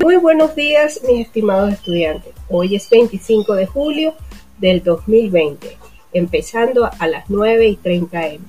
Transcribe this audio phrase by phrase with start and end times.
[0.00, 2.32] Muy buenos días, mis estimados estudiantes.
[2.48, 4.14] Hoy es 25 de julio
[4.58, 5.76] del 2020,
[6.12, 8.44] empezando a las 9 y 30 m.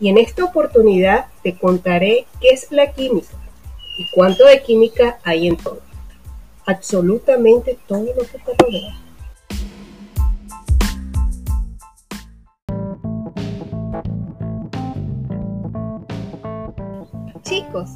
[0.00, 3.36] Y en esta oportunidad te contaré qué es la química
[3.96, 5.78] y cuánto de química hay en todo.
[6.66, 8.98] Absolutamente todo lo que te rodea.
[17.44, 17.90] Chicos,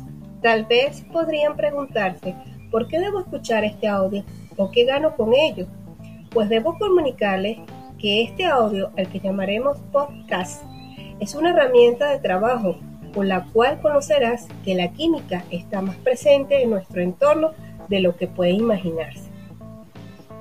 [0.47, 2.37] tal vez podrían preguntarse
[2.71, 4.23] ¿Por qué debo escuchar este audio
[4.57, 5.67] o qué gano con ello?
[6.31, 7.59] Pues debo comunicarles
[7.99, 10.63] que este audio, al que llamaremos podcast,
[11.19, 12.77] es una herramienta de trabajo
[13.13, 17.51] con la cual conocerás que la química está más presente en nuestro entorno
[17.89, 19.29] de lo que puede imaginarse.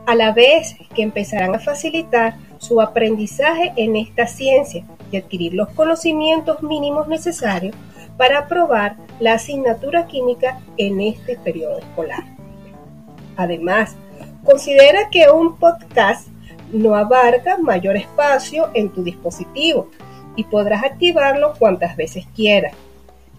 [0.05, 5.69] A la vez que empezarán a facilitar su aprendizaje en esta ciencia y adquirir los
[5.69, 7.75] conocimientos mínimos necesarios
[8.17, 12.23] para aprobar la asignatura química en este periodo escolar.
[13.37, 13.95] Además,
[14.43, 16.27] considera que un podcast
[16.71, 19.89] no abarca mayor espacio en tu dispositivo
[20.35, 22.73] y podrás activarlo cuantas veces quieras,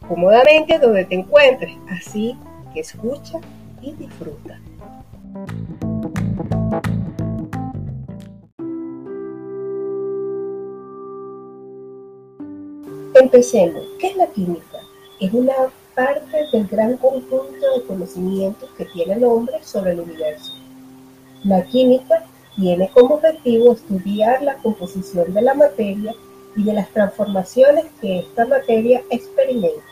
[0.08, 2.36] cómodamente donde te encuentres, así
[2.72, 3.38] que escucha
[3.82, 4.58] y disfruta.
[13.18, 13.82] Empecemos.
[13.98, 14.78] ¿Qué es la química?
[15.18, 15.54] Es una
[15.94, 20.52] parte del gran conjunto de conocimientos que tiene el hombre sobre el universo.
[21.42, 26.14] La química tiene como objetivo estudiar la composición de la materia
[26.56, 29.86] y de las transformaciones que esta materia experimenta.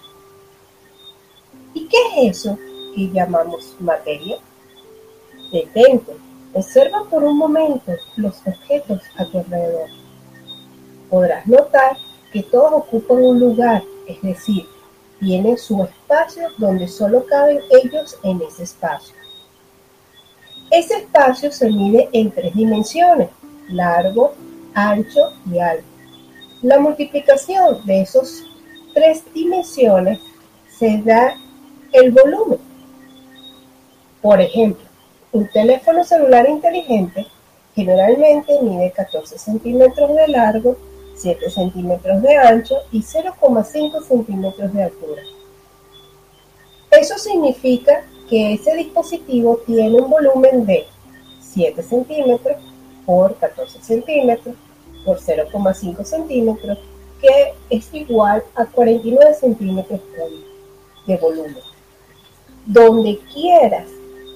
[1.73, 1.97] ¿Y qué
[2.29, 2.59] es eso
[2.95, 4.37] que llamamos materia?
[5.51, 6.13] Detente,
[6.53, 9.89] observa por un momento los objetos a tu alrededor.
[11.09, 11.97] Podrás notar
[12.35, 14.67] que todos ocupan un lugar, es decir,
[15.21, 19.15] tienen su espacio donde solo caben ellos en ese espacio.
[20.69, 23.29] Ese espacio se mide en tres dimensiones,
[23.69, 24.35] largo,
[24.75, 25.85] ancho y alto.
[26.63, 28.43] La multiplicación de esas
[28.93, 30.19] tres dimensiones
[30.77, 31.37] se da
[31.93, 32.59] el volumen.
[34.21, 34.85] Por ejemplo,
[35.31, 37.29] un teléfono celular inteligente
[37.77, 40.77] generalmente mide 14 centímetros de largo
[41.15, 45.23] 7 centímetros de ancho y 0,5 centímetros de altura.
[46.91, 50.87] Eso significa que ese dispositivo tiene un volumen de
[51.41, 52.57] 7 centímetros
[53.05, 54.55] por 14 centímetros
[55.05, 56.79] por 0,5 centímetros,
[57.21, 60.01] que es igual a 49 centímetros
[61.07, 61.57] de volumen.
[62.65, 63.89] Donde quieras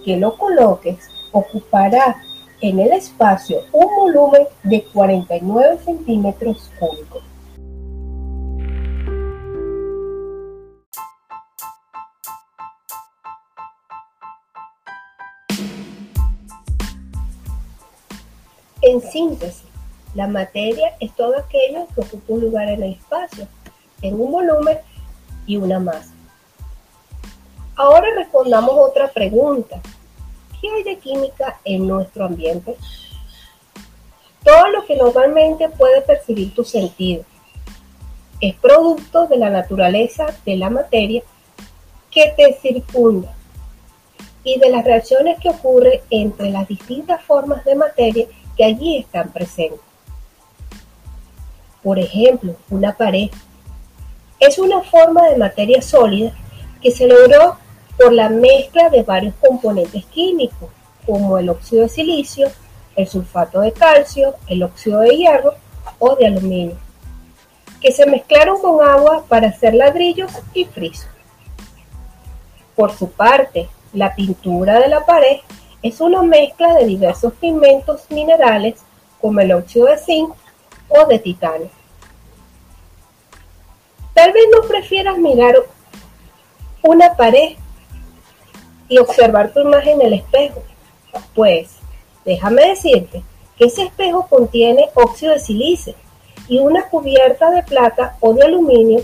[0.05, 2.23] que lo coloques, ocupará
[2.61, 7.23] en el espacio un volumen de 49 centímetros cúbicos.
[18.81, 19.65] En síntesis,
[20.15, 23.47] la materia es todo aquello que ocupa un lugar en el espacio,
[24.03, 24.79] en un volumen
[25.47, 26.13] y una masa.
[27.77, 29.81] Ahora respondamos otra pregunta.
[30.61, 32.77] ¿Qué hay de química en nuestro ambiente?
[34.45, 37.25] Todo lo que normalmente puede percibir tu sentido
[38.41, 41.23] es producto de la naturaleza de la materia
[42.11, 43.35] que te circunda
[44.45, 48.27] y de las reacciones que ocurren entre las distintas formas de materia
[48.57, 49.81] que allí están presentes.
[51.83, 53.31] Por ejemplo, una pared
[54.41, 56.33] es una forma de materia sólida
[56.81, 57.59] que se logró
[57.99, 60.71] por la mezcla de varios componentes químicos,
[61.05, 62.49] como el óxido de silicio,
[62.95, 65.55] el sulfato de calcio, el óxido de hierro
[65.99, 66.77] o de aluminio,
[67.81, 71.09] que se mezclaron con agua para hacer ladrillos y frisos.
[72.77, 75.39] Por su parte, la pintura de la pared
[75.83, 78.81] es una mezcla de diversos pigmentos minerales
[79.21, 80.33] como el óxido de zinc
[80.89, 81.71] o de titanio.
[84.15, 85.55] Tal vez no prefieras mirar
[86.83, 87.57] una pared
[88.89, 90.63] y observar tu imagen en el espejo.
[91.35, 91.77] Pues,
[92.25, 93.23] déjame decirte
[93.57, 95.95] que ese espejo contiene óxido de silicio
[96.49, 99.01] y una cubierta de plata o de aluminio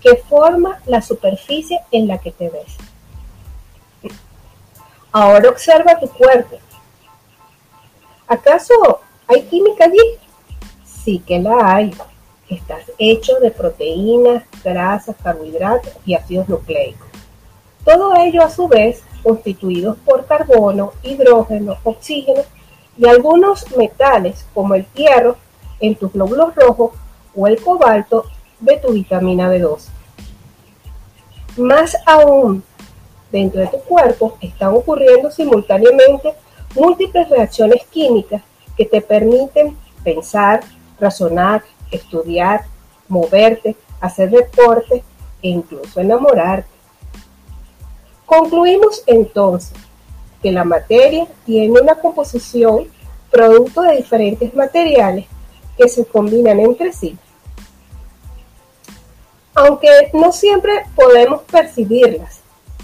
[0.00, 2.76] que forma la superficie en la que te ves.
[5.10, 6.58] Ahora observa tu cuerpo.
[8.26, 9.98] ¿Acaso hay química allí?
[10.84, 11.94] Sí que la hay.
[12.48, 17.07] Estás hecho de proteínas, grasas, carbohidratos y ácidos nucleicos.
[17.88, 22.42] Todo ello a su vez constituidos por carbono, hidrógeno, oxígeno
[22.98, 25.38] y algunos metales como el hierro
[25.80, 26.90] en tus glóbulos rojos
[27.34, 28.26] o el cobalto
[28.60, 29.88] de tu vitamina B12.
[31.56, 32.62] Más aún,
[33.32, 36.34] dentro de tu cuerpo están ocurriendo simultáneamente
[36.74, 38.42] múltiples reacciones químicas
[38.76, 40.60] que te permiten pensar,
[41.00, 42.66] razonar, estudiar,
[43.08, 45.02] moverte, hacer deporte
[45.40, 46.77] e incluso enamorarte.
[48.28, 49.72] Concluimos entonces
[50.42, 52.86] que la materia tiene una composición
[53.30, 55.24] producto de diferentes materiales
[55.78, 57.16] que se combinan entre sí.
[59.54, 62.40] Aunque no siempre podemos percibirlas,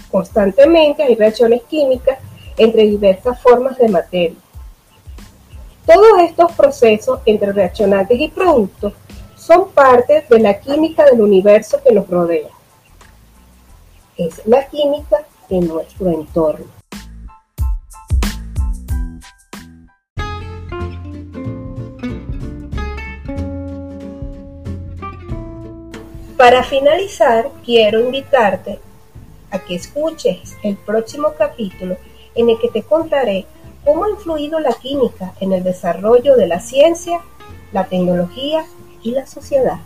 [0.09, 2.17] constantemente hay reacciones químicas
[2.57, 4.39] entre diversas formas de materia.
[5.85, 8.93] Todos estos procesos entre reaccionantes y productos
[9.35, 12.49] son parte de la química del universo que nos rodea.
[14.17, 16.65] Es la química de nuestro entorno.
[26.37, 28.79] Para finalizar, quiero invitarte
[29.51, 31.97] a que escuches el próximo capítulo
[32.35, 33.45] en el que te contaré
[33.85, 37.21] cómo ha influido la química en el desarrollo de la ciencia,
[37.71, 38.65] la tecnología
[39.01, 39.79] y la sociedad.